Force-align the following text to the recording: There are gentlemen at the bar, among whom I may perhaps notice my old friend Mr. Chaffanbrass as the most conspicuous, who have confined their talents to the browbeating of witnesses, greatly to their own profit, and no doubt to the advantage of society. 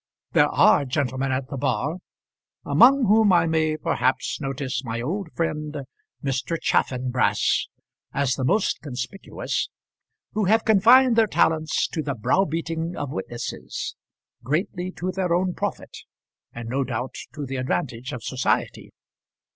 There 0.31 0.47
are 0.47 0.83
gentlemen 0.83 1.31
at 1.31 1.49
the 1.49 1.57
bar, 1.57 1.97
among 2.65 3.05
whom 3.05 3.31
I 3.31 3.45
may 3.45 3.77
perhaps 3.77 4.41
notice 4.41 4.83
my 4.83 4.99
old 4.99 5.31
friend 5.35 5.75
Mr. 6.23 6.57
Chaffanbrass 6.59 7.67
as 8.11 8.33
the 8.33 8.43
most 8.43 8.81
conspicuous, 8.81 9.69
who 10.33 10.45
have 10.45 10.65
confined 10.65 11.15
their 11.17 11.27
talents 11.27 11.87
to 11.89 12.01
the 12.01 12.15
browbeating 12.15 12.97
of 12.97 13.11
witnesses, 13.11 13.95
greatly 14.43 14.89
to 14.93 15.11
their 15.11 15.31
own 15.35 15.53
profit, 15.53 15.95
and 16.51 16.67
no 16.67 16.83
doubt 16.83 17.13
to 17.35 17.45
the 17.45 17.57
advantage 17.57 18.11
of 18.11 18.23
society. 18.23 18.89